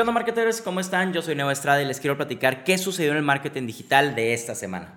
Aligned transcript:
¿Qué 0.00 0.02
onda 0.02 0.12
marketers? 0.14 0.62
¿Cómo 0.62 0.80
están? 0.80 1.12
Yo 1.12 1.20
soy 1.20 1.34
Neo 1.34 1.50
Estrada 1.50 1.82
y 1.82 1.84
les 1.84 2.00
quiero 2.00 2.16
platicar 2.16 2.64
qué 2.64 2.78
sucedió 2.78 3.10
en 3.10 3.18
el 3.18 3.22
marketing 3.22 3.66
digital 3.66 4.14
de 4.14 4.32
esta 4.32 4.54
semana. 4.54 4.94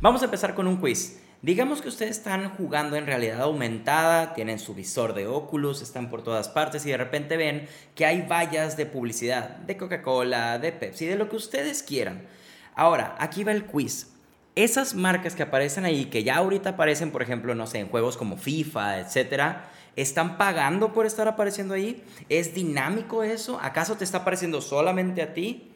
Vamos 0.00 0.22
a 0.22 0.24
empezar 0.24 0.56
con 0.56 0.66
un 0.66 0.78
quiz. 0.78 1.20
Digamos 1.40 1.82
que 1.82 1.88
ustedes 1.88 2.16
están 2.16 2.50
jugando 2.56 2.96
en 2.96 3.06
realidad 3.06 3.42
aumentada, 3.42 4.34
tienen 4.34 4.58
su 4.58 4.74
visor 4.74 5.14
de 5.14 5.28
Oculus, 5.28 5.82
están 5.82 6.10
por 6.10 6.24
todas 6.24 6.48
partes 6.48 6.84
y 6.84 6.90
de 6.90 6.96
repente 6.96 7.36
ven 7.36 7.68
que 7.94 8.04
hay 8.04 8.22
vallas 8.22 8.76
de 8.76 8.86
publicidad, 8.86 9.50
de 9.50 9.76
Coca-Cola, 9.76 10.58
de 10.58 10.72
Pepsi, 10.72 11.06
de 11.06 11.14
lo 11.14 11.28
que 11.28 11.36
ustedes 11.36 11.84
quieran. 11.84 12.26
Ahora, 12.74 13.14
aquí 13.20 13.44
va 13.44 13.52
el 13.52 13.66
quiz. 13.66 14.15
Esas 14.56 14.94
marcas 14.94 15.36
que 15.36 15.44
aparecen 15.44 15.84
ahí, 15.84 16.06
que 16.06 16.24
ya 16.24 16.36
ahorita 16.36 16.70
aparecen, 16.70 17.12
por 17.12 17.22
ejemplo, 17.22 17.54
no 17.54 17.68
sé, 17.68 17.78
en 17.78 17.88
juegos 17.88 18.16
como 18.16 18.36
FIFA, 18.36 18.98
etcétera, 18.98 19.70
¿Están 19.96 20.36
pagando 20.36 20.92
por 20.92 21.06
estar 21.06 21.26
apareciendo 21.26 21.72
ahí? 21.72 22.04
¿Es 22.28 22.52
dinámico 22.54 23.22
eso? 23.22 23.58
¿Acaso 23.62 23.96
te 23.96 24.04
está 24.04 24.18
apareciendo 24.18 24.60
solamente 24.60 25.22
a 25.22 25.32
ti? 25.32 25.72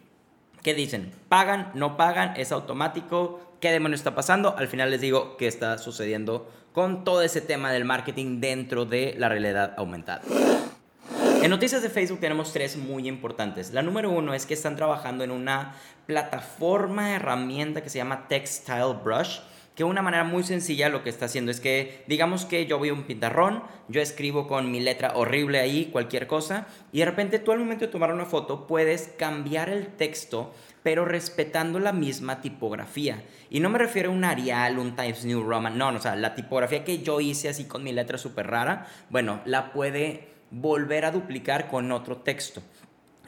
¿Qué 0.62 0.74
dicen? 0.74 1.10
¿Pagan? 1.30 1.70
¿No 1.72 1.96
pagan? 1.96 2.34
¿Es 2.36 2.52
automático? 2.52 3.41
¿Qué 3.60 3.72
demonios 3.72 4.00
está 4.00 4.14
pasando? 4.14 4.55
Al 4.58 4.69
final 4.69 4.91
les 4.91 5.00
digo 5.00 5.38
qué 5.38 5.47
está 5.47 5.78
sucediendo 5.78 6.50
con 6.74 7.02
todo 7.02 7.22
ese 7.22 7.41
tema 7.41 7.72
del 7.72 7.86
marketing 7.86 8.41
dentro 8.41 8.84
de 8.84 9.14
la 9.16 9.30
realidad 9.30 9.72
aumentada. 9.78 10.20
En 11.42 11.48
noticias 11.48 11.82
de 11.82 11.88
Facebook 11.88 12.20
tenemos 12.20 12.52
tres 12.52 12.76
muy 12.76 13.08
importantes. 13.08 13.72
La 13.72 13.82
número 13.82 14.10
uno 14.10 14.34
es 14.34 14.44
que 14.44 14.52
están 14.52 14.76
trabajando 14.76 15.24
en 15.24 15.30
una 15.30 15.74
plataforma, 16.06 17.14
herramienta 17.14 17.82
que 17.82 17.88
se 17.88 17.98
llama 17.98 18.28
Textile 18.28 18.94
Brush 19.02 19.38
que 19.80 19.84
una 19.84 20.02
manera 20.02 20.24
muy 20.24 20.42
sencilla 20.42 20.90
lo 20.90 21.02
que 21.02 21.08
está 21.08 21.24
haciendo 21.24 21.50
es 21.50 21.58
que, 21.58 22.04
digamos 22.06 22.44
que 22.44 22.66
yo 22.66 22.78
voy 22.78 22.90
a 22.90 22.92
un 22.92 23.04
pintarrón, 23.04 23.62
yo 23.88 24.02
escribo 24.02 24.46
con 24.46 24.70
mi 24.70 24.78
letra 24.78 25.12
horrible 25.14 25.58
ahí 25.58 25.86
cualquier 25.86 26.26
cosa, 26.26 26.66
y 26.92 26.98
de 26.98 27.06
repente 27.06 27.38
tú 27.38 27.50
al 27.50 27.60
momento 27.60 27.86
de 27.86 27.91
tomar 27.91 28.12
una 28.12 28.27
foto 28.27 28.66
puedes 28.66 29.14
cambiar 29.16 29.70
el 29.70 29.86
texto, 29.86 30.52
pero 30.82 31.06
respetando 31.06 31.78
la 31.78 31.94
misma 31.94 32.42
tipografía. 32.42 33.22
Y 33.48 33.60
no 33.60 33.70
me 33.70 33.78
refiero 33.78 34.10
a 34.10 34.12
un 34.12 34.25
Arial, 34.25 34.78
un 34.78 34.97
Times 34.97 35.25
New 35.25 35.44
Roman, 35.44 35.78
no, 35.78 35.92
no, 35.92 35.98
o 35.98 36.02
sea, 36.02 36.14
la 36.14 36.34
tipografía 36.34 36.84
que 36.84 36.98
yo 36.98 37.19
hice 37.20 37.48
así 37.48 37.64
con 37.64 37.82
mi 37.82 37.92
letra 37.92 38.19
súper 38.19 38.48
rara, 38.48 38.86
bueno, 39.08 39.41
la 39.47 39.72
puede 39.72 40.28
volver 40.51 41.05
a 41.05 41.11
duplicar 41.11 41.69
con 41.69 41.93
otro 41.93 42.19
texto. 42.19 42.62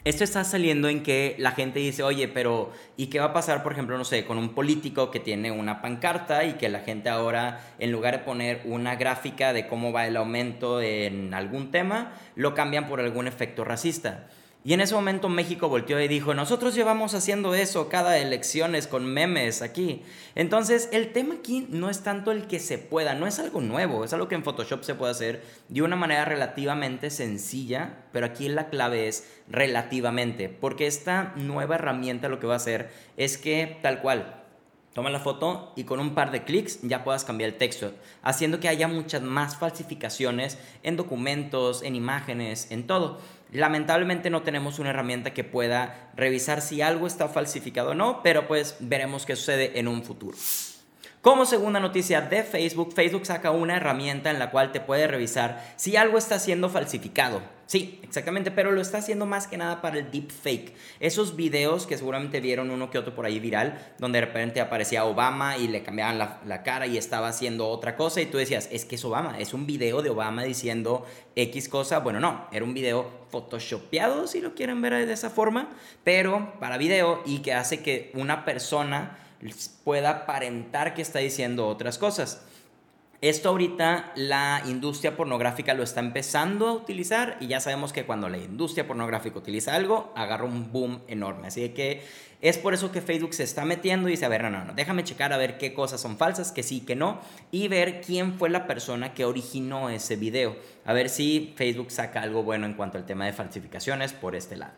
Esto 0.05 0.25
está 0.25 0.43
saliendo 0.43 0.89
en 0.89 1.05
que 1.05 1.37
la 1.39 1.53
gente 1.53 1.79
dice, 1.79 2.03
oye, 2.03 2.27
pero 2.27 2.73
¿y 2.97 3.07
qué 3.07 3.21
va 3.21 3.27
a 3.27 3.33
pasar, 3.33 3.63
por 3.63 3.73
ejemplo, 3.73 3.97
no 3.97 4.05
sé, 4.05 4.25
con 4.25 4.37
un 4.37 4.53
político 4.53 5.13
que 5.13 5.21
tiene 5.21 5.53
una 5.53 5.81
pancarta 5.81 6.45
y 6.45 6.55
que 6.55 6.69
la 6.69 6.81
gente 6.81 7.09
ahora, 7.09 7.61
en 7.79 7.93
lugar 7.93 8.19
de 8.19 8.25
poner 8.25 8.63
una 8.65 8.97
gráfica 8.97 9.53
de 9.53 9.69
cómo 9.69 9.93
va 9.93 10.09
el 10.09 10.17
aumento 10.17 10.81
en 10.81 11.33
algún 11.35 11.71
tema, 11.71 12.15
lo 12.35 12.53
cambian 12.53 12.89
por 12.89 12.99
algún 12.99 13.29
efecto 13.29 13.63
racista? 13.63 14.27
Y 14.65 14.75
en 14.75 14.81
ese 14.81 14.95
momento 14.95 15.29
México 15.29 15.69
volteó 15.69 16.01
y 16.01 16.07
dijo, 16.07 16.35
nosotros 16.35 16.77
llevamos 16.77 17.15
haciendo 17.15 17.55
eso 17.57 17.89
cada 17.89 18.19
elecciones 18.19 18.87
con 18.87 19.05
memes 19.05 19.61
aquí. 19.61 20.03
Entonces, 20.37 20.89
el 20.93 21.13
tema 21.13 21.35
aquí 21.35 21.67
no 21.69 21.91
es 21.91 22.05
tanto 22.05 22.31
el 22.31 22.47
que 22.47 22.61
se 22.61 22.79
pueda, 22.79 23.15
no 23.15 23.27
es 23.27 23.41
algo 23.41 23.61
nuevo, 23.61 24.05
es 24.05 24.13
algo 24.13 24.29
que 24.29 24.37
en 24.37 24.45
Photoshop 24.45 24.85
se 24.85 24.95
puede 24.95 25.11
hacer 25.11 25.43
de 25.69 25.83
una 25.83 25.97
manera 25.97 26.25
relativamente 26.25 27.11
sencilla, 27.11 28.05
pero 28.13 28.27
aquí 28.27 28.49
la 28.49 28.69
clave 28.69 29.09
es 29.09 29.27
relativamente, 29.49 30.49
porque 30.49 30.87
esta 30.87 31.33
nueva 31.35 31.75
herramienta 31.75 32.29
lo 32.29 32.39
que 32.39 32.47
va 32.47 32.55
a 32.55 32.59
hacer 32.59 32.91
es 33.17 33.39
que 33.39 33.79
tal 33.83 34.01
cual, 34.01 34.42
Toma 34.93 35.09
la 35.09 35.21
foto 35.21 35.73
y 35.75 35.85
con 35.85 36.01
un 36.01 36.15
par 36.15 36.31
de 36.33 36.45
clics 36.45 36.81
ya 36.83 37.03
puedas 37.03 37.25
cambiar 37.25 37.51
el 37.51 37.57
texto, 37.57 37.93
haciendo 38.23 38.61
que 38.61 38.69
haya 38.69 38.89
muchas 38.89 39.23
más 39.23 39.57
falsificaciones 39.57 40.59
en 40.83 40.97
documentos, 40.97 41.83
en 41.83 41.97
imágenes, 41.97 42.71
en 42.71 42.87
todo. 42.87 43.19
Lamentablemente 43.53 44.29
no 44.29 44.43
tenemos 44.43 44.79
una 44.79 44.91
herramienta 44.91 45.33
que 45.33 45.45
pueda 45.45 46.11
revisar 46.15 46.61
si 46.61 46.83
algo 46.83 47.07
está 47.07 47.29
falsificado 47.29 47.91
o 47.91 47.95
no, 47.95 48.23
pero 48.23 48.47
pues 48.47 48.77
veremos 48.81 49.25
qué 49.25 49.35
sucede 49.35 49.79
en 49.79 49.89
un 49.89 50.03
futuro. 50.03 50.37
Como 51.23 51.47
segunda 51.47 51.79
noticia 51.79 52.21
de 52.21 52.43
Facebook, 52.43 52.95
Facebook 52.95 53.27
saca 53.27 53.53
una 53.53 53.77
herramienta 53.77 54.33
en 54.33 54.41
la 54.41 54.51
cual 54.51 54.73
te 54.73 54.81
puede 54.81 55.07
revisar 55.07 55.65
si 55.77 55.95
algo 55.95 56.19
está 56.19 56.41
siendo 56.41 56.69
falsificado. 56.69 57.41
Sí, 57.67 58.01
exactamente, 58.03 58.51
pero 58.51 58.73
lo 58.73 58.81
está 58.81 58.99
haciendo 58.99 59.25
más 59.25 59.47
que 59.47 59.57
nada 59.57 59.81
para 59.81 59.99
el 59.99 60.11
deepfake. 60.11 60.75
Esos 60.99 61.37
videos 61.37 61.87
que 61.87 61.97
seguramente 61.97 62.41
vieron 62.41 62.73
uno 62.73 62.91
que 62.91 62.99
otro 62.99 63.15
por 63.15 63.25
ahí 63.25 63.39
viral, 63.39 63.95
donde 64.01 64.19
de 64.19 64.27
repente 64.27 64.61
aparecía 64.61 65.05
Obama 65.05 65.57
y 65.59 65.69
le 65.69 65.85
cambiaban 65.85 66.19
la, 66.19 66.63
cara 66.65 66.89
y 66.89 66.99
estaba 66.99 67.29
haciendo 67.29 67.69
otra 67.69 67.95
cosa 67.95 68.21
y 68.21 68.27
tú 68.27 68.39
decías, 68.39 68.69
es 68.73 68.85
que 68.85 68.97
es 68.97 69.05
Obama, 69.05 69.39
es 69.39 69.55
un 69.55 69.65
video 69.65 70.03
de 70.03 70.11
Obama 70.11 70.43
diciendo 70.43 71.07
X 71.37 71.69
cosa. 71.69 72.01
Bueno, 72.01 72.19
no, 72.19 72.49
era 72.51 72.65
un 72.65 72.75
video 72.75 73.09
photoshopeado, 73.31 74.27
si 74.27 74.41
lo 74.41 74.57
quieren 74.57 74.83
ver 74.83 75.07
de 75.07 75.13
esa 75.13 75.31
forma, 75.31 75.71
pero 76.03 76.55
para 76.59 76.79
video 76.79 77.23
y 77.25 77.43
que 77.43 77.55
hace 77.55 77.81
que 77.81 78.11
una 78.15 78.45
persona 78.45 79.22
pueda 79.85 80.11
aparentar 80.11 80.95
que 80.95 81.03
está 81.03 81.19
diciendo 81.19 81.67
otras 81.69 81.99
cosas. 81.99 82.43
Esto 83.23 83.51
ahorita 83.51 84.13
la 84.17 84.63
industria 84.67 85.17
pornográfica 85.17 85.75
lo 85.75 85.85
está 85.85 86.01
empezando 86.01 86.67
a 86.67 86.73
utilizar 86.73 87.37
y 87.39 87.47
ya 87.47 87.61
sabemos 87.61 87.93
que 87.93 88.05
cuando 88.05 88.29
la 88.29 88.37
industria 88.37 88.89
pornográfica 88.89 89.39
utiliza 89.39 89.77
algo, 89.77 90.13
agarra 90.17 90.45
un 90.45 90.73
boom 90.73 91.03
enorme. 91.07 91.47
Así 91.47 91.69
que 91.69 92.03
es 92.41 92.59
por 92.59 92.75
eso 92.75 92.91
que 92.91 93.01
Facebook 93.01 93.33
se 93.33 93.45
está 93.45 93.65
metiendo 93.65 94.09
y 94.09 94.11
dice, 94.11 94.25
a 94.25 94.29
ver, 94.29 94.43
no, 94.43 94.51
no, 94.51 94.65
no, 94.65 94.75
déjame 94.75 95.05
checar 95.05 95.33
a 95.33 95.37
ver 95.37 95.57
qué 95.57 95.73
cosas 95.73 96.01
son 96.01 96.19
falsas, 96.19 96.51
que 96.51 96.65
sí, 96.65 96.81
que 96.81 96.97
no, 96.97 97.21
y 97.53 97.69
ver 97.69 98.01
quién 98.01 98.35
fue 98.35 98.51
la 98.51 98.67
persona 98.67 99.15
que 99.15 99.25
originó 99.25 99.89
ese 99.89 100.17
video. 100.17 100.57
A 100.85 100.93
ver 100.93 101.09
si 101.09 101.55
Facebook 101.57 101.93
saca 101.93 102.23
algo 102.23 102.43
bueno 102.43 102.67
en 102.67 102.75
cuanto 102.75 102.99
al 102.99 103.07
tema 103.07 103.27
de 103.27 103.33
falsificaciones 103.33 104.13
por 104.13 104.35
este 104.35 104.57
lado. 104.57 104.73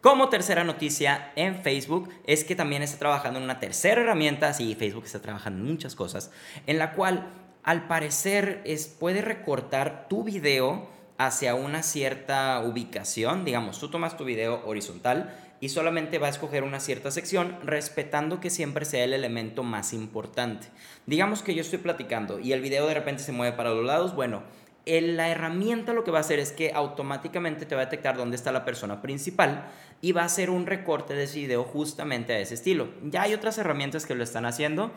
Como 0.00 0.30
tercera 0.30 0.64
noticia 0.64 1.30
en 1.36 1.56
Facebook 1.62 2.08
es 2.26 2.44
que 2.44 2.56
también 2.56 2.82
está 2.82 2.98
trabajando 2.98 3.38
en 3.38 3.44
una 3.44 3.60
tercera 3.60 4.00
herramienta, 4.00 4.54
sí, 4.54 4.74
Facebook 4.74 5.04
está 5.04 5.20
trabajando 5.20 5.60
en 5.60 5.70
muchas 5.70 5.94
cosas, 5.94 6.30
en 6.66 6.78
la 6.78 6.94
cual 6.94 7.28
al 7.62 7.86
parecer 7.86 8.62
es, 8.64 8.86
puede 8.86 9.20
recortar 9.20 10.08
tu 10.08 10.24
video 10.24 10.88
hacia 11.18 11.54
una 11.54 11.82
cierta 11.82 12.60
ubicación, 12.60 13.44
digamos, 13.44 13.78
tú 13.78 13.90
tomas 13.90 14.16
tu 14.16 14.24
video 14.24 14.62
horizontal 14.64 15.36
y 15.60 15.68
solamente 15.68 16.16
va 16.18 16.28
a 16.28 16.30
escoger 16.30 16.64
una 16.64 16.80
cierta 16.80 17.10
sección 17.10 17.58
respetando 17.62 18.40
que 18.40 18.48
siempre 18.48 18.86
sea 18.86 19.04
el 19.04 19.12
elemento 19.12 19.64
más 19.64 19.92
importante. 19.92 20.68
Digamos 21.04 21.42
que 21.42 21.54
yo 21.54 21.60
estoy 21.60 21.78
platicando 21.78 22.38
y 22.38 22.54
el 22.54 22.62
video 22.62 22.86
de 22.86 22.94
repente 22.94 23.22
se 23.22 23.32
mueve 23.32 23.54
para 23.54 23.74
los 23.74 23.84
lados, 23.84 24.14
bueno, 24.14 24.44
la 24.86 25.28
herramienta 25.28 25.92
lo 25.92 26.04
que 26.04 26.10
va 26.10 26.18
a 26.18 26.22
hacer 26.22 26.38
es 26.38 26.52
que 26.52 26.72
automáticamente 26.72 27.66
te 27.66 27.74
va 27.74 27.82
a 27.82 27.84
detectar 27.84 28.16
dónde 28.16 28.36
está 28.36 28.52
la 28.52 28.64
persona 28.64 29.02
principal 29.02 29.66
y 30.00 30.12
va 30.12 30.22
a 30.22 30.26
hacer 30.26 30.50
un 30.50 30.66
recorte 30.66 31.14
de 31.14 31.24
ese 31.24 31.38
video 31.40 31.64
justamente 31.64 32.32
a 32.32 32.38
ese 32.38 32.54
estilo. 32.54 32.88
Ya 33.04 33.22
hay 33.22 33.34
otras 33.34 33.58
herramientas 33.58 34.06
que 34.06 34.14
lo 34.14 34.24
están 34.24 34.46
haciendo, 34.46 34.90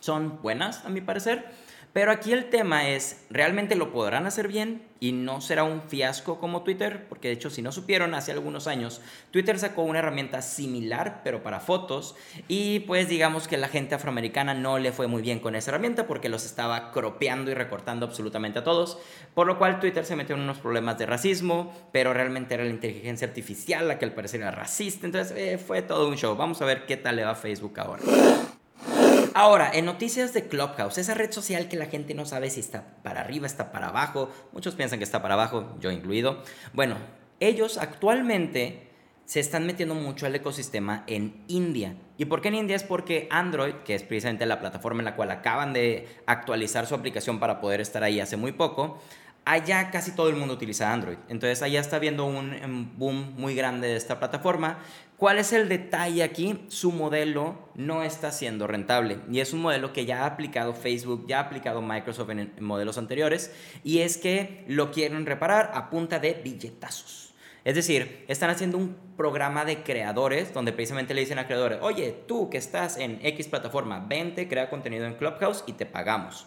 son 0.00 0.40
buenas 0.42 0.84
a 0.84 0.88
mi 0.88 1.00
parecer, 1.00 1.44
pero 1.92 2.12
aquí 2.12 2.32
el 2.32 2.50
tema 2.50 2.88
es, 2.88 3.24
¿realmente 3.30 3.74
lo 3.74 3.92
podrán 3.92 4.26
hacer 4.26 4.46
bien 4.46 4.82
y 5.00 5.12
no 5.12 5.40
será 5.40 5.64
un 5.64 5.82
fiasco 5.82 6.38
como 6.38 6.62
Twitter? 6.62 7.06
Porque 7.08 7.28
de 7.28 7.34
hecho, 7.34 7.50
si 7.50 7.62
no 7.62 7.72
supieron, 7.72 8.14
hace 8.14 8.30
algunos 8.30 8.68
años 8.68 9.00
Twitter 9.32 9.58
sacó 9.58 9.82
una 9.82 9.98
herramienta 9.98 10.40
similar, 10.40 11.22
pero 11.24 11.42
para 11.42 11.58
fotos, 11.58 12.14
y 12.46 12.80
pues 12.80 13.08
digamos 13.08 13.48
que 13.48 13.56
la 13.56 13.68
gente 13.68 13.96
afroamericana 13.96 14.54
no 14.54 14.78
le 14.78 14.92
fue 14.92 15.08
muy 15.08 15.22
bien 15.22 15.40
con 15.40 15.56
esa 15.56 15.70
herramienta 15.72 16.06
porque 16.06 16.28
los 16.28 16.44
estaba 16.44 16.92
cropeando 16.92 17.50
y 17.50 17.54
recortando 17.54 18.06
absolutamente 18.06 18.60
a 18.60 18.64
todos, 18.64 18.98
por 19.34 19.46
lo 19.46 19.58
cual 19.58 19.80
Twitter 19.80 20.04
se 20.04 20.16
metió 20.16 20.36
en 20.36 20.42
unos 20.42 20.58
problemas 20.58 20.98
de 20.98 21.06
racismo, 21.06 21.74
pero 21.92 22.14
realmente 22.14 22.54
era 22.54 22.64
la 22.64 22.70
inteligencia 22.70 23.26
artificial 23.26 23.88
la 23.88 23.98
que 23.98 24.04
al 24.04 24.12
parecer 24.12 24.42
era 24.42 24.50
racista, 24.50 25.06
entonces 25.06 25.36
eh, 25.36 25.58
fue 25.58 25.82
todo 25.82 26.08
un 26.08 26.16
show. 26.16 26.36
Vamos 26.36 26.62
a 26.62 26.64
ver 26.64 26.86
qué 26.86 26.96
tal 26.96 27.16
le 27.16 27.24
va 27.24 27.32
a 27.32 27.34
Facebook 27.34 27.78
ahora. 27.80 28.02
Ahora, 29.34 29.70
en 29.72 29.84
noticias 29.84 30.32
de 30.32 30.48
Clubhouse, 30.48 30.98
esa 30.98 31.14
red 31.14 31.30
social 31.30 31.68
que 31.68 31.76
la 31.76 31.86
gente 31.86 32.14
no 32.14 32.26
sabe 32.26 32.50
si 32.50 32.60
está 32.60 32.84
para 33.02 33.20
arriba, 33.20 33.46
está 33.46 33.70
para 33.70 33.88
abajo, 33.88 34.28
muchos 34.52 34.74
piensan 34.74 34.98
que 34.98 35.04
está 35.04 35.22
para 35.22 35.34
abajo, 35.34 35.76
yo 35.80 35.90
incluido. 35.90 36.42
Bueno, 36.72 36.96
ellos 37.38 37.78
actualmente 37.78 38.90
se 39.24 39.38
están 39.38 39.64
metiendo 39.66 39.94
mucho 39.94 40.26
al 40.26 40.34
ecosistema 40.34 41.04
en 41.06 41.44
India. 41.46 41.94
¿Y 42.18 42.24
por 42.24 42.40
qué 42.40 42.48
en 42.48 42.56
India? 42.56 42.74
Es 42.74 42.82
porque 42.82 43.28
Android, 43.30 43.74
que 43.84 43.94
es 43.94 44.02
precisamente 44.02 44.44
la 44.46 44.58
plataforma 44.58 45.00
en 45.00 45.04
la 45.04 45.14
cual 45.14 45.30
acaban 45.30 45.72
de 45.72 46.08
actualizar 46.26 46.86
su 46.86 46.96
aplicación 46.96 47.38
para 47.38 47.60
poder 47.60 47.80
estar 47.80 48.02
ahí 48.02 48.18
hace 48.18 48.36
muy 48.36 48.50
poco, 48.50 49.00
allá 49.50 49.90
casi 49.90 50.12
todo 50.12 50.28
el 50.28 50.36
mundo 50.36 50.54
utiliza 50.54 50.92
Android. 50.92 51.18
Entonces 51.28 51.60
allá 51.62 51.80
está 51.80 51.98
viendo 51.98 52.24
un 52.24 52.92
boom 52.96 53.34
muy 53.36 53.54
grande 53.54 53.88
de 53.88 53.96
esta 53.96 54.18
plataforma. 54.18 54.78
¿Cuál 55.16 55.38
es 55.38 55.52
el 55.52 55.68
detalle 55.68 56.22
aquí? 56.22 56.64
Su 56.68 56.92
modelo 56.92 57.58
no 57.74 58.02
está 58.04 58.30
siendo 58.30 58.66
rentable 58.66 59.18
y 59.30 59.40
es 59.40 59.52
un 59.52 59.60
modelo 59.60 59.92
que 59.92 60.06
ya 60.06 60.22
ha 60.22 60.26
aplicado 60.26 60.72
Facebook, 60.72 61.26
ya 61.28 61.38
ha 61.38 61.42
aplicado 61.42 61.82
Microsoft 61.82 62.30
en, 62.30 62.52
modelos 62.60 62.96
anteriores 62.96 63.52
y 63.82 63.98
es 63.98 64.18
que 64.18 64.64
lo 64.68 64.92
quieren 64.92 65.26
reparar 65.26 65.72
a 65.74 65.90
punta 65.90 66.20
de 66.20 66.34
billetazos. 66.34 67.34
Es 67.64 67.74
decir, 67.74 68.24
están 68.28 68.48
haciendo 68.50 68.78
un 68.78 68.96
programa 69.16 69.64
de 69.64 69.82
creadores 69.82 70.54
donde 70.54 70.72
precisamente 70.72 71.12
le 71.12 71.20
dicen 71.20 71.38
a 71.38 71.46
creadores, 71.46 71.80
oye, 71.82 72.16
tú 72.26 72.48
que 72.48 72.56
estás 72.56 72.96
en 72.96 73.18
X 73.22 73.48
plataforma, 73.48 74.06
vente, 74.08 74.48
crea 74.48 74.70
contenido 74.70 75.04
en 75.06 75.14
Clubhouse 75.14 75.64
y 75.66 75.72
te 75.72 75.84
pagamos 75.84 76.46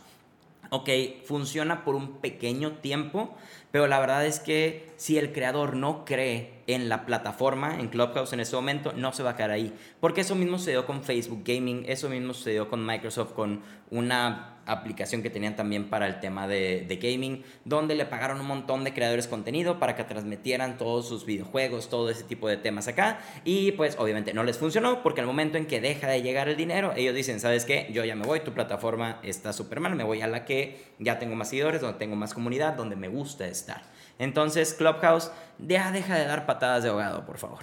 ok, 0.73 0.89
funciona 1.23 1.85
por 1.85 1.93
un 1.93 2.13
pequeño 2.13 2.71
tiempo, 2.77 3.35
pero 3.69 3.85
la 3.85 3.99
verdad 3.99 4.25
es 4.25 4.39
que 4.39 4.91
si 4.97 5.19
el 5.19 5.31
creador 5.31 5.75
no 5.75 6.03
cree 6.03 6.63
en 6.65 6.89
la 6.89 7.05
plataforma, 7.05 7.79
en 7.79 7.89
Clubhouse 7.89 8.33
en 8.33 8.39
este 8.39 8.55
momento, 8.55 8.91
no 8.93 9.13
se 9.13 9.21
va 9.21 9.31
a 9.31 9.35
quedar 9.35 9.51
ahí. 9.51 9.71
Porque 9.99 10.21
eso 10.21 10.33
mismo 10.33 10.57
sucedió 10.57 10.87
con 10.87 11.03
Facebook 11.03 11.43
Gaming, 11.45 11.85
eso 11.87 12.09
mismo 12.09 12.33
sucedió 12.33 12.69
con 12.69 12.83
Microsoft, 12.83 13.33
con 13.33 13.61
una 13.91 14.52
aplicación 14.65 15.21
que 15.21 15.29
tenían 15.29 15.55
también 15.55 15.89
para 15.89 16.07
el 16.07 16.19
tema 16.19 16.47
de, 16.47 16.85
de, 16.87 16.95
gaming, 16.97 17.43
donde 17.65 17.95
le 17.95 18.05
pagaron 18.05 18.39
un 18.39 18.47
montón 18.47 18.83
de 18.83 18.93
creadores 18.93 19.27
contenido 19.27 19.79
para 19.79 19.95
que 19.95 20.03
transmitieran 20.03 20.77
todos 20.77 21.07
sus 21.07 21.25
videojuegos, 21.25 21.89
todo 21.89 22.09
ese 22.09 22.23
tipo 22.23 22.47
de 22.47 22.57
temas 22.57 22.87
acá. 22.87 23.19
Y 23.43 23.73
pues 23.73 23.95
obviamente 23.99 24.33
no 24.33 24.43
les 24.43 24.57
funcionó 24.57 25.03
porque 25.03 25.21
al 25.21 25.27
momento 25.27 25.57
en 25.57 25.65
que 25.65 25.81
deja 25.81 26.07
de 26.07 26.21
llegar 26.21 26.49
el 26.49 26.55
dinero, 26.55 26.93
ellos 26.95 27.15
dicen, 27.15 27.39
¿sabes 27.39 27.65
qué? 27.65 27.87
Yo 27.91 28.03
ya 28.05 28.15
me 28.15 28.25
voy, 28.25 28.39
tu 28.39 28.53
plataforma 28.53 29.19
está 29.23 29.53
súper 29.53 29.79
mal, 29.79 29.95
me 29.95 30.03
voy 30.03 30.21
a 30.21 30.27
la 30.27 30.45
que 30.45 30.93
ya 30.99 31.19
tengo 31.19 31.35
más 31.35 31.49
seguidores, 31.49 31.81
donde 31.81 31.97
tengo 31.97 32.15
más 32.15 32.33
comunidad, 32.33 32.73
donde 32.73 32.95
me 32.95 33.07
gusta 33.07 33.47
estar. 33.47 33.83
Entonces 34.19 34.73
Clubhouse 34.73 35.31
ya 35.59 35.91
deja 35.91 36.15
de 36.15 36.25
dar 36.25 36.45
patadas 36.45 36.83
de 36.83 36.89
ahogado, 36.89 37.25
por 37.25 37.37
favor. 37.37 37.59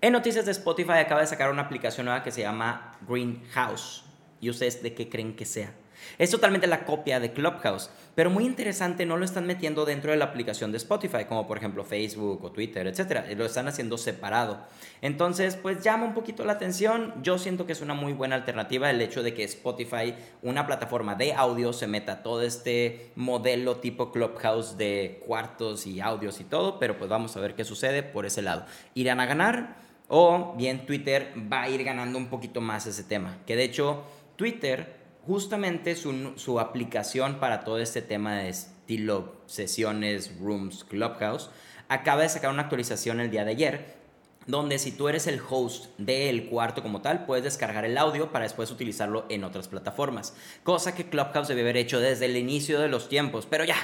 En 0.00 0.12
noticias 0.12 0.44
de 0.44 0.50
Spotify 0.52 0.98
acaba 0.98 1.22
de 1.22 1.26
sacar 1.26 1.50
una 1.50 1.62
aplicación 1.62 2.06
nueva 2.06 2.22
que 2.22 2.30
se 2.30 2.42
llama 2.42 2.98
Greenhouse. 3.08 4.04
¿Y 4.40 4.50
ustedes 4.50 4.82
de 4.82 4.94
qué 4.94 5.08
creen 5.08 5.36
que 5.36 5.44
sea? 5.44 5.74
Es 6.18 6.30
totalmente 6.30 6.66
la 6.66 6.84
copia 6.84 7.20
de 7.20 7.32
Clubhouse, 7.32 7.90
pero 8.14 8.30
muy 8.30 8.44
interesante, 8.44 9.06
no 9.06 9.16
lo 9.16 9.24
están 9.24 9.46
metiendo 9.46 9.84
dentro 9.84 10.10
de 10.10 10.16
la 10.16 10.26
aplicación 10.26 10.70
de 10.70 10.78
Spotify, 10.78 11.24
como 11.28 11.46
por 11.46 11.58
ejemplo 11.58 11.84
Facebook 11.84 12.44
o 12.44 12.52
Twitter, 12.52 12.86
etc. 12.86 13.24
Lo 13.36 13.44
están 13.44 13.68
haciendo 13.68 13.98
separado. 13.98 14.64
Entonces, 15.02 15.56
pues 15.56 15.82
llama 15.82 16.06
un 16.06 16.14
poquito 16.14 16.44
la 16.44 16.54
atención. 16.54 17.14
Yo 17.22 17.38
siento 17.38 17.66
que 17.66 17.72
es 17.72 17.80
una 17.80 17.94
muy 17.94 18.12
buena 18.12 18.36
alternativa 18.36 18.90
el 18.90 19.00
hecho 19.00 19.22
de 19.22 19.34
que 19.34 19.44
Spotify, 19.44 20.14
una 20.42 20.66
plataforma 20.66 21.14
de 21.14 21.32
audio, 21.32 21.72
se 21.72 21.86
meta 21.86 22.22
todo 22.22 22.42
este 22.42 23.10
modelo 23.16 23.76
tipo 23.76 24.12
Clubhouse 24.12 24.76
de 24.76 25.20
cuartos 25.26 25.86
y 25.86 26.00
audios 26.00 26.40
y 26.40 26.44
todo, 26.44 26.78
pero 26.78 26.96
pues 26.96 27.10
vamos 27.10 27.36
a 27.36 27.40
ver 27.40 27.54
qué 27.54 27.64
sucede 27.64 28.02
por 28.02 28.26
ese 28.26 28.42
lado. 28.42 28.66
¿Irán 28.94 29.20
a 29.20 29.26
ganar? 29.26 29.84
O 30.06 30.54
bien 30.56 30.84
Twitter 30.84 31.32
va 31.50 31.62
a 31.62 31.68
ir 31.70 31.82
ganando 31.82 32.18
un 32.18 32.26
poquito 32.26 32.60
más 32.60 32.86
ese 32.86 33.04
tema. 33.04 33.38
Que 33.46 33.56
de 33.56 33.64
hecho, 33.64 34.04
Twitter 34.36 34.96
justamente 35.26 35.96
su, 35.96 36.60
aplicación 36.60 37.40
para 37.40 37.64
todo 37.64 37.78
este 37.78 38.02
tema 38.02 38.36
de 38.36 38.50
estilo 38.50 39.34
sesiones, 39.46 40.38
rooms, 40.38 40.84
clubhouse, 40.84 41.50
acaba 41.88 42.22
de 42.22 42.28
sacar 42.28 42.50
una 42.50 42.62
actualización 42.62 43.20
el 43.20 43.30
día 43.30 43.44
de 43.44 43.50
ayer 43.52 44.04
donde 44.46 44.78
si 44.78 44.92
tú 44.92 45.08
eres 45.08 45.26
el 45.26 45.40
host 45.48 45.86
del 45.98 46.50
cuarto 46.50 46.82
como 46.82 47.00
tal, 47.00 47.24
puedes 47.24 47.44
descargar 47.44 47.86
el 47.86 47.96
audio 47.96 48.30
para 48.30 48.44
después 48.44 48.70
utilizarlo 48.70 49.24
en 49.30 49.42
otras 49.42 49.68
plataformas. 49.68 50.36
Cosa 50.62 50.94
que 50.94 51.08
Clubhouse 51.08 51.48
debe 51.48 51.62
haber 51.62 51.78
hecho 51.78 51.98
desde 51.98 52.26
el 52.26 52.36
inicio 52.36 52.78
de 52.78 52.88
los 52.88 53.08
tiempos. 53.08 53.46
Pero 53.46 53.64
ya, 53.64 53.76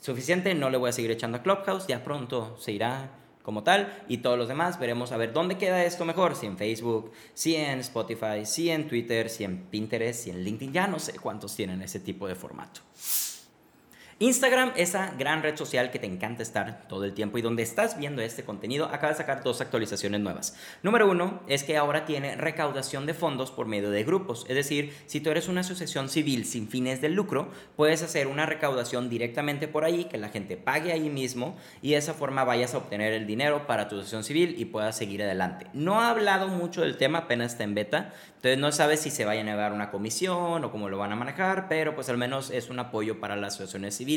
suficiente, 0.00 0.54
no 0.54 0.68
le 0.68 0.76
voy 0.76 0.90
a 0.90 0.92
seguir 0.92 1.10
echando 1.10 1.38
a 1.38 1.42
Clubhouse, 1.42 1.86
ya 1.86 2.04
pronto 2.04 2.56
se 2.58 2.72
irá 2.72 3.21
como 3.42 3.62
tal 3.62 4.04
y 4.08 4.18
todos 4.18 4.38
los 4.38 4.48
demás 4.48 4.78
veremos 4.78 5.12
a 5.12 5.16
ver 5.16 5.32
dónde 5.32 5.58
queda 5.58 5.84
esto 5.84 6.04
mejor, 6.04 6.36
si 6.36 6.46
en 6.46 6.56
Facebook, 6.56 7.12
si 7.34 7.56
en 7.56 7.80
Spotify, 7.80 8.44
si 8.44 8.70
en 8.70 8.88
Twitter, 8.88 9.28
si 9.28 9.44
en 9.44 9.64
Pinterest, 9.64 10.24
si 10.24 10.30
en 10.30 10.44
LinkedIn, 10.44 10.72
ya 10.72 10.86
no 10.86 10.98
sé 10.98 11.18
cuántos 11.18 11.54
tienen 11.54 11.82
ese 11.82 12.00
tipo 12.00 12.28
de 12.28 12.34
formato. 12.34 12.80
Instagram, 14.22 14.70
esa 14.76 15.12
gran 15.18 15.42
red 15.42 15.56
social 15.56 15.90
que 15.90 15.98
te 15.98 16.06
encanta 16.06 16.44
estar 16.44 16.86
todo 16.86 17.04
el 17.04 17.12
tiempo 17.12 17.38
y 17.38 17.42
donde 17.42 17.64
estás 17.64 17.98
viendo 17.98 18.22
este 18.22 18.44
contenido, 18.44 18.86
acaba 18.86 19.08
de 19.08 19.18
sacar 19.18 19.42
dos 19.42 19.60
actualizaciones 19.60 20.20
nuevas. 20.20 20.56
Número 20.84 21.10
uno 21.10 21.42
es 21.48 21.64
que 21.64 21.76
ahora 21.76 22.04
tiene 22.04 22.36
recaudación 22.36 23.04
de 23.04 23.14
fondos 23.14 23.50
por 23.50 23.66
medio 23.66 23.90
de 23.90 24.04
grupos. 24.04 24.46
Es 24.48 24.54
decir, 24.54 24.94
si 25.06 25.20
tú 25.20 25.30
eres 25.30 25.48
una 25.48 25.62
asociación 25.62 26.08
civil 26.08 26.44
sin 26.44 26.68
fines 26.68 27.00
de 27.00 27.08
lucro, 27.08 27.50
puedes 27.74 28.00
hacer 28.04 28.28
una 28.28 28.46
recaudación 28.46 29.10
directamente 29.10 29.66
por 29.66 29.84
ahí, 29.84 30.04
que 30.04 30.18
la 30.18 30.28
gente 30.28 30.56
pague 30.56 30.92
ahí 30.92 31.10
mismo 31.10 31.56
y 31.80 31.90
de 31.90 31.96
esa 31.96 32.14
forma 32.14 32.44
vayas 32.44 32.74
a 32.74 32.78
obtener 32.78 33.14
el 33.14 33.26
dinero 33.26 33.66
para 33.66 33.88
tu 33.88 33.96
asociación 33.96 34.22
civil 34.22 34.54
y 34.56 34.66
puedas 34.66 34.96
seguir 34.96 35.24
adelante. 35.24 35.66
No 35.72 36.00
ha 36.00 36.10
hablado 36.10 36.46
mucho 36.46 36.82
del 36.82 36.96
tema, 36.96 37.18
apenas 37.18 37.54
está 37.54 37.64
en 37.64 37.74
beta, 37.74 38.12
entonces 38.36 38.58
no 38.58 38.70
sabes 38.70 39.00
si 39.00 39.10
se 39.10 39.24
vaya 39.24 39.40
a 39.40 39.44
negar 39.44 39.72
una 39.72 39.90
comisión 39.90 40.62
o 40.62 40.70
cómo 40.70 40.88
lo 40.88 40.98
van 40.98 41.10
a 41.10 41.16
manejar, 41.16 41.66
pero 41.68 41.96
pues 41.96 42.08
al 42.08 42.18
menos 42.18 42.50
es 42.50 42.70
un 42.70 42.78
apoyo 42.78 43.18
para 43.18 43.34
las 43.34 43.54
asociaciones 43.54 43.96
civiles 43.96 44.11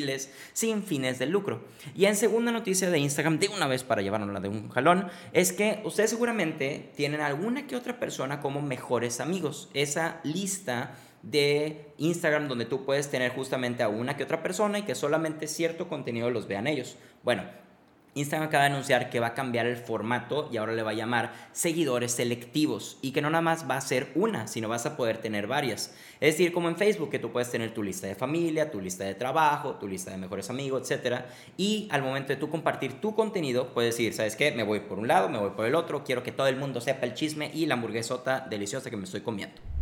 sin 0.54 0.84
fines 0.84 1.20
de 1.20 1.26
lucro. 1.26 1.62
Y 1.96 2.06
en 2.06 2.16
segunda 2.16 2.52
noticia 2.52 2.90
de 2.90 3.00
Instagram, 3.00 3.40
de 3.40 3.50
una 3.50 3.68
vez 3.68 3.84
para 3.84 4.02
llevarnos 4.02 4.42
de 4.42 4.50
un 4.50 4.70
jalón, 4.70 5.08
es 5.34 5.54
que 5.54 5.82
ustedes 5.84 6.10
seguramente 6.10 6.92
tienen 6.96 7.22
alguna 7.22 7.68
que 7.68 7.76
otra 7.76 8.00
persona 8.00 8.42
como 8.42 8.62
mejores 8.62 9.20
amigos. 9.20 9.70
Esa 9.74 10.20
lista 10.24 10.96
de 11.22 11.92
Instagram 11.98 12.48
donde 12.48 12.66
tú 12.66 12.86
puedes 12.86 13.10
tener 13.10 13.32
justamente 13.32 13.84
a 13.84 13.90
una 13.90 14.16
que 14.16 14.24
otra 14.24 14.44
persona 14.44 14.80
y 14.80 14.84
que 14.84 14.96
solamente 14.96 15.48
cierto 15.48 15.88
contenido 15.88 16.30
los 16.30 16.48
vean 16.48 16.68
ellos. 16.68 16.98
Bueno, 17.24 17.44
Instagram 18.18 18.48
acaba 18.48 18.64
de 18.64 18.70
anunciar 18.70 19.10
que 19.10 19.20
va 19.20 19.28
a 19.28 19.34
cambiar 19.34 19.66
el 19.66 19.76
formato 19.76 20.48
y 20.50 20.56
ahora 20.56 20.72
le 20.72 20.84
va 20.84 20.92
a 20.92 20.94
llamar 20.94 21.34
seguidores 21.52 22.14
selectivos 22.14 22.98
y 23.02 23.12
que 23.12 23.22
no 23.22 23.30
nada 23.30 23.42
más 23.42 23.70
va 23.70 23.76
a 23.76 23.82
ser 23.82 24.10
una, 24.16 24.48
sino 24.48 24.70
vas 24.70 24.86
a 24.86 24.96
poder 24.96 25.18
tener 25.18 25.48
varias. 25.48 25.94
Es 26.22 26.36
decir, 26.36 26.54
como 26.54 26.70
en 26.70 26.78
Facebook, 26.78 27.10
que 27.10 27.20
tú 27.20 27.34
puedes 27.34 27.52
tener 27.52 27.74
tu 27.74 27.84
lista 27.84 28.08
de 28.08 28.16
familia, 28.16 28.72
tu 28.72 28.80
lista 28.80 29.04
de 29.04 29.16
trabajo, 29.16 29.76
tu 29.76 29.86
lista 29.86 30.12
de 30.12 30.18
mejores 30.18 30.50
amigos, 30.50 30.90
etc. 30.90 31.24
Y 31.58 31.90
al 31.92 32.04
momento 32.04 32.30
de 32.30 32.38
tú 32.38 32.50
compartir 32.50 33.02
tu 33.02 33.14
contenido, 33.14 33.74
puedes 33.74 33.94
decir, 33.94 34.14
¿sabes 34.14 34.38
qué? 34.38 34.54
Me 34.54 34.64
voy 34.64 34.80
por 34.80 34.98
un 34.98 35.10
lado, 35.10 35.28
me 35.28 35.38
voy 35.38 35.52
por 35.52 35.66
el 35.66 35.76
otro, 35.76 36.06
quiero 36.06 36.24
que 36.24 36.32
todo 36.32 36.48
el 36.48 36.56
mundo 36.56 36.80
sepa 36.80 37.06
el 37.06 37.16
chisme 37.16 37.52
y 37.54 37.66
la 37.66 37.74
hamburguesota 37.74 38.48
deliciosa 38.50 38.90
que 38.90 38.96
me 38.96 39.04
estoy 39.04 39.22
comiendo. 39.22 39.75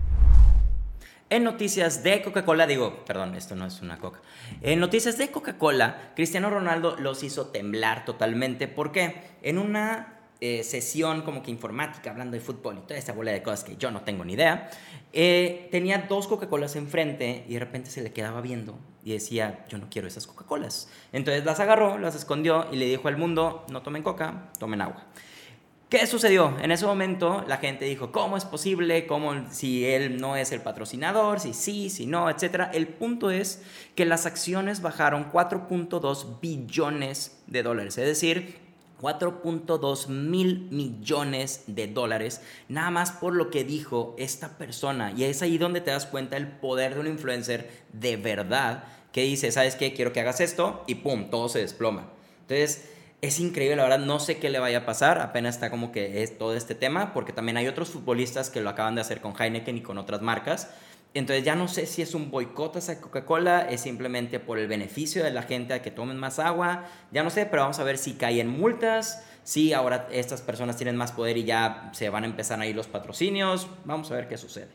En 1.30 1.44
noticias 1.44 2.04
de 2.04 2.22
Coca-Cola, 2.22 2.68
digo, 2.68 3.04
perdón, 3.06 3.36
esto 3.36 3.56
no 3.56 3.66
es 3.66 3.82
una 3.82 3.98
coca. 3.98 4.22
En 4.62 4.80
noticias 4.80 5.18
de 5.18 5.32
Coca-Cola, 5.32 6.12
Cristiano 6.16 6.50
Ronaldo 6.50 6.96
los 6.98 7.24
hizo 7.24 7.48
temblar 7.48 8.06
totalmente. 8.06 8.68
¿Por 8.68 8.92
qué? 8.92 9.16
En 9.42 9.58
una 9.58 10.20
eh, 10.46 10.64
sesión 10.64 11.22
como 11.22 11.42
que 11.42 11.52
informática, 11.52 12.12
hablando 12.12 12.36
de 12.36 12.42
fútbol 12.42 12.78
y 12.78 12.82
toda 12.82 12.98
esta 12.98 13.14
bola 13.14 13.32
de 13.32 13.42
cosas 13.42 13.64
que 13.64 13.78
yo 13.78 13.92
no 13.92 14.02
tengo 14.02 14.26
ni 14.26 14.34
idea, 14.34 14.70
eh, 15.14 15.70
tenía 15.72 16.00
dos 16.10 16.28
Coca-Colas 16.28 16.76
enfrente 16.76 17.46
y 17.48 17.54
de 17.54 17.60
repente 17.60 17.90
se 17.90 18.02
le 18.04 18.12
quedaba 18.12 18.42
viendo 18.42 18.78
y 19.06 19.14
decía, 19.14 19.66
yo 19.70 19.78
no 19.78 19.88
quiero 19.90 20.08
esas 20.08 20.28
Coca-Colas. 20.28 20.90
Entonces 21.14 21.46
las 21.46 21.62
agarró, 21.62 21.98
las 21.98 22.16
escondió 22.16 22.68
y 22.72 22.76
le 22.76 22.86
dijo 22.86 23.08
al 23.08 23.16
mundo, 23.16 23.66
no 23.70 23.84
tomen 23.84 24.04
coca, 24.04 24.52
tomen 24.60 24.82
agua. 24.82 25.06
¿Qué 25.94 26.08
sucedió? 26.08 26.58
En 26.60 26.72
ese 26.72 26.88
momento 26.88 27.46
la 27.48 27.58
gente 27.58 27.86
dijo, 27.86 28.12
¿cómo 28.12 28.36
es 28.36 28.46
posible? 28.46 29.06
¿Cómo 29.06 29.46
si 29.52 29.86
él 29.86 30.20
no 30.20 30.36
es 30.36 30.52
el 30.52 30.60
patrocinador? 30.60 31.40
Si 31.40 31.54
sí, 31.54 31.92
si 31.92 32.08
no, 32.08 32.32
etcétera. 32.32 32.72
El 32.74 32.88
punto 32.88 33.30
es 33.30 33.62
que 33.94 34.04
las 34.04 34.26
acciones 34.26 34.82
bajaron 34.82 35.32
4.2 35.32 36.40
billones 36.42 37.44
de 37.46 37.62
dólares, 37.62 38.00
es 38.00 38.08
decir, 38.08 38.58
4.2 39.02 40.08
mil 40.08 40.68
millones 40.72 41.66
de 41.68 41.86
dólares, 41.86 42.42
nada 42.70 42.90
más 42.90 43.12
por 43.12 43.36
lo 43.36 43.52
que 43.52 43.64
dijo 43.64 44.16
esta 44.18 44.58
persona. 44.58 45.12
Y 45.16 45.26
es 45.26 45.44
ahí 45.44 45.60
donde 45.60 45.80
te 45.80 45.92
das 45.92 46.08
cuenta 46.08 46.38
el 46.38 46.48
poder 46.48 46.96
de 46.96 47.02
un 47.02 47.08
influencer 47.08 47.70
de 47.94 48.18
verdad 48.18 48.86
que 49.12 49.22
dice, 49.22 49.52
¿sabes 49.52 49.76
qué? 49.76 49.94
Quiero 49.94 50.12
que 50.12 50.22
hagas 50.22 50.42
esto 50.42 50.84
y 50.88 50.96
¡pum! 50.96 51.30
Todo 51.30 51.50
se 51.50 51.60
desploma. 51.60 52.10
Entonces, 52.42 52.90
es 53.24 53.40
increíble, 53.40 53.78
la 53.78 53.84
verdad, 53.84 54.00
no 54.00 54.20
sé 54.20 54.38
qué 54.38 54.50
le 54.50 54.60
vaya 54.60 54.80
a 54.80 54.86
pasar, 54.86 55.22
apenas 55.22 55.56
está 55.56 55.70
como 55.70 55.94
que 55.94 56.24
es 56.24 56.38
todo 56.38 56.58
este 56.58 56.76
tema, 56.76 57.14
porque 57.14 57.32
también 57.32 57.56
hay 57.56 57.68
otros 57.68 57.90
futbolistas 57.90 58.50
que 58.50 58.60
lo 58.60 58.70
acaban 58.70 58.96
de 58.96 59.02
hacer 59.02 59.22
con 59.22 59.34
Heineken 59.34 59.78
y 59.78 59.82
con 59.82 59.98
otras 59.98 60.22
marcas. 60.22 60.70
Entonces 61.14 61.46
ya 61.46 61.56
no 61.56 61.70
sé 61.70 61.86
si 61.86 62.02
es 62.02 62.16
un 62.16 62.30
boicot 62.30 62.76
a 62.76 62.80
esa 62.80 63.00
Coca-Cola, 63.00 63.62
es 63.70 63.80
simplemente 63.80 64.42
por 64.42 64.60
el 64.60 64.68
beneficio 64.68 65.24
de 65.24 65.32
la 65.32 65.44
gente 65.44 65.74
a 65.74 65.82
que 65.82 65.90
tomen 65.90 66.18
más 66.18 66.38
agua, 66.38 66.84
ya 67.14 67.24
no 67.24 67.30
sé, 67.30 67.46
pero 67.46 67.62
vamos 67.62 67.80
a 67.80 67.86
ver 67.86 67.98
si 67.98 68.16
caen 68.16 68.50
multas, 68.50 69.24
si 69.46 69.72
ahora 69.72 70.10
estas 70.12 70.42
personas 70.42 70.76
tienen 70.76 70.98
más 70.98 71.14
poder 71.14 71.38
y 71.38 71.46
ya 71.46 71.92
se 71.94 72.10
van 72.10 72.26
a 72.26 72.28
empezar 72.28 72.60
a 72.60 72.66
ir 72.66 72.76
los 72.76 72.88
patrocinios, 72.88 73.70
vamos 73.86 74.12
a 74.12 74.16
ver 74.16 74.28
qué 74.28 74.38
sucede. 74.38 74.68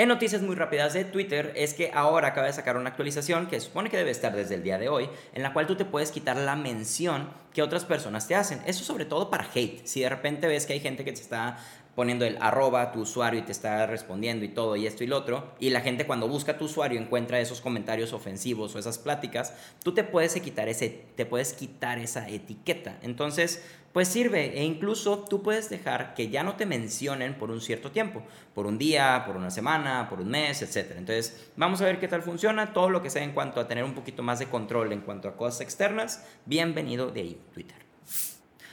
En 0.00 0.08
noticias 0.08 0.40
muy 0.40 0.56
rápidas 0.56 0.94
de 0.94 1.04
Twitter 1.04 1.52
es 1.56 1.74
que 1.74 1.90
ahora 1.92 2.28
acaba 2.28 2.46
de 2.46 2.54
sacar 2.54 2.78
una 2.78 2.88
actualización 2.88 3.48
que 3.48 3.60
supone 3.60 3.90
que 3.90 3.98
debe 3.98 4.10
estar 4.10 4.34
desde 4.34 4.54
el 4.54 4.62
día 4.62 4.78
de 4.78 4.88
hoy, 4.88 5.10
en 5.34 5.42
la 5.42 5.52
cual 5.52 5.66
tú 5.66 5.76
te 5.76 5.84
puedes 5.84 6.10
quitar 6.10 6.38
la 6.38 6.56
mención 6.56 7.28
que 7.52 7.60
otras 7.60 7.84
personas 7.84 8.26
te 8.26 8.34
hacen. 8.34 8.62
Eso 8.64 8.82
sobre 8.82 9.04
todo 9.04 9.28
para 9.28 9.46
hate. 9.54 9.84
Si 9.84 10.00
de 10.00 10.08
repente 10.08 10.46
ves 10.46 10.64
que 10.64 10.72
hay 10.72 10.80
gente 10.80 11.04
que 11.04 11.12
te 11.12 11.20
está 11.20 11.58
poniendo 11.94 12.24
el 12.24 12.38
arroba 12.40 12.92
tu 12.92 13.00
usuario 13.00 13.40
y 13.40 13.42
te 13.42 13.52
está 13.52 13.86
respondiendo 13.86 14.44
y 14.44 14.48
todo 14.48 14.76
y 14.76 14.86
esto 14.86 15.04
y 15.04 15.06
lo 15.06 15.16
otro, 15.16 15.54
y 15.58 15.70
la 15.70 15.80
gente 15.80 16.06
cuando 16.06 16.28
busca 16.28 16.56
tu 16.56 16.66
usuario 16.66 17.00
encuentra 17.00 17.40
esos 17.40 17.60
comentarios 17.60 18.12
ofensivos 18.12 18.74
o 18.74 18.78
esas 18.78 18.98
pláticas, 18.98 19.54
tú 19.82 19.92
te 19.92 20.04
puedes 20.04 20.34
quitar, 20.40 20.68
ese, 20.68 21.04
te 21.16 21.26
puedes 21.26 21.52
quitar 21.52 21.98
esa 21.98 22.28
etiqueta. 22.28 22.98
Entonces, 23.02 23.62
pues 23.92 24.08
sirve 24.08 24.58
e 24.58 24.64
incluso 24.64 25.24
tú 25.28 25.42
puedes 25.42 25.68
dejar 25.68 26.14
que 26.14 26.28
ya 26.28 26.42
no 26.42 26.54
te 26.54 26.64
mencionen 26.64 27.36
por 27.36 27.50
un 27.50 27.60
cierto 27.60 27.90
tiempo, 27.90 28.22
por 28.54 28.66
un 28.66 28.78
día, 28.78 29.24
por 29.26 29.36
una 29.36 29.50
semana, 29.50 30.08
por 30.08 30.20
un 30.20 30.28
mes, 30.28 30.62
etc. 30.62 30.92
Entonces, 30.96 31.50
vamos 31.56 31.80
a 31.80 31.86
ver 31.86 31.98
qué 31.98 32.06
tal 32.06 32.22
funciona, 32.22 32.72
todo 32.72 32.88
lo 32.88 33.02
que 33.02 33.10
sea 33.10 33.24
en 33.24 33.32
cuanto 33.32 33.60
a 33.60 33.66
tener 33.66 33.84
un 33.84 33.94
poquito 33.94 34.22
más 34.22 34.38
de 34.38 34.46
control 34.46 34.92
en 34.92 35.00
cuanto 35.00 35.28
a 35.28 35.36
cosas 35.36 35.62
externas, 35.62 36.24
bienvenido 36.46 37.10
de 37.10 37.20
ahí, 37.20 37.40
Twitter. 37.52 37.76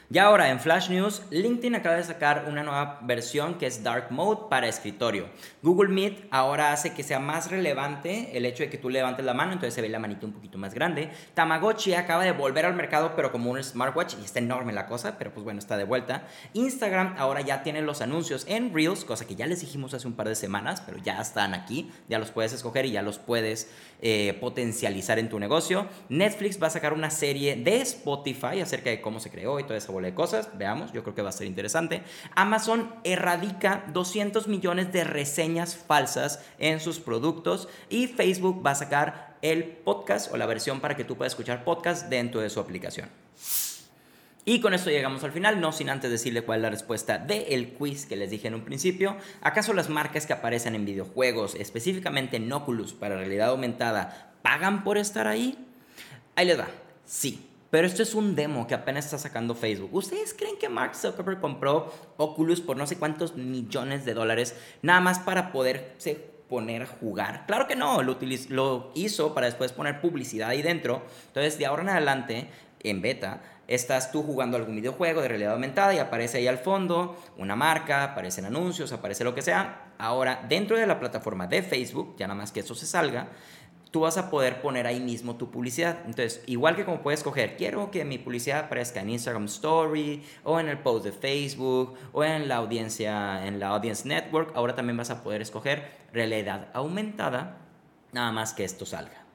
Y 0.09 0.19
ahora 0.19 0.51
en 0.51 0.61
Flash 0.61 0.89
News, 0.89 1.21
LinkedIn 1.31 1.75
acaba 1.75 1.97
de 1.97 2.03
sacar 2.05 2.45
una 2.47 2.63
nueva 2.63 3.01
versión 3.03 3.55
que 3.55 3.65
es 3.65 3.83
Dark 3.83 4.09
Mode 4.09 4.43
para 4.49 4.69
escritorio. 4.69 5.27
Google 5.61 5.89
Meet 5.89 6.29
ahora 6.31 6.71
hace 6.71 6.93
que 6.93 7.03
sea 7.03 7.19
más 7.19 7.51
relevante 7.51 8.29
el 8.37 8.45
hecho 8.45 8.63
de 8.63 8.69
que 8.69 8.77
tú 8.77 8.89
levantes 8.89 9.25
la 9.25 9.33
mano, 9.33 9.51
entonces 9.51 9.73
se 9.73 9.81
ve 9.81 9.89
la 9.89 9.99
manita 9.99 10.25
un 10.25 10.31
poquito 10.31 10.57
más 10.57 10.73
grande. 10.73 11.11
Tamagotchi 11.33 11.93
acaba 11.93 12.23
de 12.23 12.31
volver 12.31 12.65
al 12.65 12.73
mercado, 12.73 13.17
pero 13.17 13.33
como 13.33 13.51
un 13.51 13.61
smartwatch, 13.61 14.15
y 14.21 14.23
está 14.23 14.39
enorme 14.39 14.71
la 14.71 14.85
cosa, 14.85 15.17
pero 15.17 15.33
pues 15.33 15.43
bueno, 15.43 15.59
está 15.59 15.75
de 15.75 15.83
vuelta. 15.83 16.25
Instagram 16.53 17.15
ahora 17.17 17.41
ya 17.41 17.61
tiene 17.61 17.81
los 17.81 17.99
anuncios 17.99 18.45
en 18.47 18.73
Reels, 18.73 19.03
cosa 19.03 19.27
que 19.27 19.35
ya 19.35 19.45
les 19.45 19.59
dijimos 19.59 19.93
hace 19.93 20.07
un 20.07 20.13
par 20.13 20.29
de 20.29 20.35
semanas, 20.35 20.81
pero 20.85 20.99
ya 20.99 21.19
están 21.19 21.53
aquí, 21.53 21.91
ya 22.07 22.17
los 22.17 22.31
puedes 22.31 22.53
escoger 22.53 22.85
y 22.85 22.91
ya 22.91 23.01
los 23.01 23.19
puedes 23.19 23.69
eh, 24.01 24.37
potencializar 24.39 25.19
en 25.19 25.27
tu 25.27 25.37
negocio. 25.37 25.89
Netflix 26.07 26.63
va 26.63 26.67
a 26.67 26.69
sacar 26.69 26.93
una 26.93 27.09
serie 27.09 27.57
de 27.57 27.81
Spotify 27.81 28.61
acerca 28.61 28.89
de 28.89 29.01
cómo 29.01 29.19
se 29.19 29.29
creó 29.29 29.59
y 29.59 29.63
toda 29.63 29.75
esa 29.75 29.96
de 30.05 30.13
cosas. 30.13 30.49
Veamos, 30.57 30.93
yo 30.93 31.03
creo 31.03 31.15
que 31.15 31.21
va 31.21 31.29
a 31.29 31.33
ser 31.33 31.47
interesante. 31.47 32.03
Amazon 32.35 32.93
erradica 33.03 33.83
200 33.93 34.47
millones 34.47 34.91
de 34.93 35.03
reseñas 35.03 35.75
falsas 35.75 36.43
en 36.59 36.79
sus 36.79 36.99
productos 36.99 37.67
y 37.89 38.07
Facebook 38.07 38.65
va 38.65 38.71
a 38.71 38.75
sacar 38.75 39.37
el 39.41 39.63
podcast 39.63 40.31
o 40.31 40.37
la 40.37 40.45
versión 40.45 40.79
para 40.79 40.95
que 40.95 41.03
tú 41.03 41.15
puedas 41.17 41.33
escuchar 41.33 41.63
podcast 41.63 42.07
dentro 42.09 42.41
de 42.41 42.49
su 42.49 42.59
aplicación. 42.59 43.09
Y 44.49 44.61
con 44.61 44.73
esto 44.73 44.89
llegamos 44.89 45.25
al 45.25 45.33
final, 45.33 45.59
no 45.59 45.73
sin 45.73 45.89
antes 45.89 46.09
decirle 46.09 46.41
cuál 46.41 46.59
es 46.59 46.63
la 46.63 46.69
respuesta 46.69 47.17
del 47.17 47.73
quiz 47.73 48.05
que 48.05 48.15
les 48.15 48.29
dije 48.31 48.47
en 48.47 48.55
un 48.55 48.61
principio. 48.63 49.17
¿Acaso 49.41 49.73
las 49.73 49.89
marcas 49.89 50.25
que 50.25 50.31
aparecen 50.31 50.73
en 50.73 50.85
videojuegos, 50.85 51.53
específicamente 51.55 52.37
en 52.37 52.49
Oculus 52.53 52.93
para 52.93 53.17
realidad 53.17 53.49
aumentada, 53.49 54.31
pagan 54.41 54.85
por 54.85 54.97
estar 54.97 55.27
ahí? 55.27 55.57
Ahí 56.35 56.45
les 56.45 56.57
va. 56.57 56.69
Sí, 57.03 57.46
pero 57.69 57.87
esto 57.87 58.03
es 58.03 58.13
un 58.15 58.35
demo 58.35 58.67
que 58.67 58.75
apenas 58.75 59.05
está 59.05 59.17
sacando 59.17 59.55
Facebook. 59.55 59.93
¿Ustedes 59.93 60.33
creen 60.33 60.57
que 60.57 60.69
Mark 60.69 60.95
Zuckerberg 60.95 61.39
compró 61.39 61.93
Oculus 62.17 62.61
por 62.61 62.77
no 62.77 62.87
sé 62.87 62.97
cuántos 62.97 63.35
millones 63.35 64.05
de 64.05 64.13
dólares 64.13 64.55
nada 64.81 65.01
más 65.01 65.19
para 65.19 65.51
poderse 65.51 66.15
poner 66.49 66.83
a 66.83 66.87
jugar? 66.87 67.45
Claro 67.45 67.67
que 67.67 67.75
no, 67.75 68.01
lo, 68.03 68.17
lo 68.49 68.91
hizo 68.95 69.33
para 69.33 69.47
después 69.47 69.73
poner 69.73 69.99
publicidad 69.99 70.49
ahí 70.49 70.61
dentro. 70.61 71.03
Entonces, 71.27 71.57
de 71.57 71.65
ahora 71.65 71.81
en 71.83 71.89
adelante, 71.89 72.49
en 72.83 73.01
beta, 73.01 73.41
estás 73.67 74.11
tú 74.11 74.23
jugando 74.23 74.55
algún 74.57 74.75
videojuego 74.77 75.21
de 75.21 75.27
realidad 75.27 75.53
aumentada 75.53 75.93
y 75.93 75.99
aparece 75.99 76.37
ahí 76.37 76.47
al 76.47 76.57
fondo 76.57 77.21
una 77.37 77.55
marca, 77.55 78.03
aparecen 78.03 78.45
anuncios, 78.45 78.93
aparece 78.93 79.23
lo 79.23 79.35
que 79.35 79.41
sea. 79.41 79.91
Ahora, 79.97 80.45
dentro 80.47 80.77
de 80.77 80.87
la 80.87 80.99
plataforma 80.99 81.47
de 81.47 81.63
Facebook, 81.63 82.15
ya 82.17 82.27
nada 82.27 82.39
más 82.39 82.51
que 82.51 82.61
eso 82.61 82.75
se 82.75 82.85
salga, 82.85 83.29
tú 83.91 84.01
vas 84.01 84.17
a 84.17 84.29
poder 84.29 84.61
poner 84.61 84.87
ahí 84.87 84.99
mismo 84.99 85.35
tu 85.35 85.49
publicidad. 85.51 85.99
Entonces, 86.05 86.41
igual 86.45 86.75
que 86.75 86.85
como 86.85 87.01
puedes 87.01 87.19
escoger, 87.19 87.57
quiero 87.57 87.91
que 87.91 88.05
mi 88.05 88.17
publicidad 88.17 88.65
aparezca 88.65 89.01
en 89.01 89.09
Instagram 89.11 89.45
Story 89.45 90.23
o 90.43 90.59
en 90.59 90.69
el 90.69 90.79
post 90.79 91.05
de 91.05 91.11
Facebook 91.11 91.95
o 92.11 92.23
en 92.23 92.47
la 92.47 92.57
audiencia, 92.57 93.45
en 93.45 93.59
la 93.59 93.69
Audience 93.69 94.07
Network, 94.07 94.51
ahora 94.55 94.75
también 94.75 94.97
vas 94.97 95.09
a 95.09 95.23
poder 95.23 95.41
escoger 95.41 95.91
realidad 96.13 96.69
aumentada, 96.73 97.57
nada 98.11 98.31
más 98.31 98.53
que 98.53 98.63
esto 98.63 98.85
salga. 98.85 99.26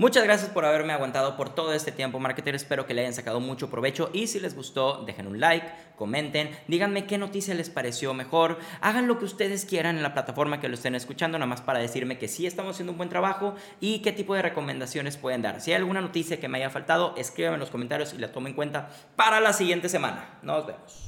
Muchas 0.00 0.22
gracias 0.22 0.50
por 0.50 0.64
haberme 0.64 0.92
aguantado 0.92 1.36
por 1.36 1.52
todo 1.52 1.72
este 1.72 1.90
tiempo, 1.90 2.20
marketer. 2.20 2.54
Espero 2.54 2.86
que 2.86 2.94
le 2.94 3.00
hayan 3.00 3.14
sacado 3.14 3.40
mucho 3.40 3.68
provecho 3.68 4.10
y 4.12 4.28
si 4.28 4.38
les 4.38 4.54
gustó, 4.54 5.02
dejen 5.04 5.26
un 5.26 5.40
like, 5.40 5.66
comenten, 5.96 6.56
díganme 6.68 7.04
qué 7.04 7.18
noticia 7.18 7.52
les 7.52 7.68
pareció 7.68 8.14
mejor, 8.14 8.60
hagan 8.80 9.08
lo 9.08 9.18
que 9.18 9.24
ustedes 9.24 9.64
quieran 9.64 9.96
en 9.96 10.04
la 10.04 10.14
plataforma 10.14 10.60
que 10.60 10.68
lo 10.68 10.74
estén 10.74 10.94
escuchando, 10.94 11.36
nada 11.36 11.48
más 11.48 11.62
para 11.62 11.80
decirme 11.80 12.16
que 12.16 12.28
sí 12.28 12.46
estamos 12.46 12.76
haciendo 12.76 12.92
un 12.92 12.98
buen 12.98 13.10
trabajo 13.10 13.56
y 13.80 13.98
qué 13.98 14.12
tipo 14.12 14.36
de 14.36 14.42
recomendaciones 14.42 15.16
pueden 15.16 15.42
dar. 15.42 15.60
Si 15.60 15.72
hay 15.72 15.78
alguna 15.78 16.00
noticia 16.00 16.38
que 16.38 16.46
me 16.46 16.58
haya 16.58 16.70
faltado, 16.70 17.14
escríbanme 17.16 17.54
en 17.56 17.60
los 17.60 17.70
comentarios 17.70 18.14
y 18.14 18.18
la 18.18 18.30
tomo 18.30 18.46
en 18.46 18.54
cuenta 18.54 18.90
para 19.16 19.40
la 19.40 19.52
siguiente 19.52 19.88
semana. 19.88 20.38
Nos 20.42 20.64
vemos. 20.64 21.07